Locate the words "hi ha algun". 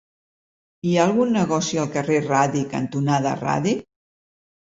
0.87-1.33